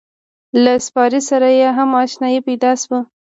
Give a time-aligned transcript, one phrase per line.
[0.63, 2.99] له سپارې سره یې هم اشنایي پیدا شوه.